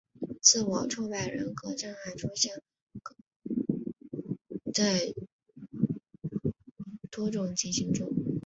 [0.41, 2.63] 自我挫败人格障碍可出现
[4.73, 5.13] 在
[7.11, 8.09] 多种情形中。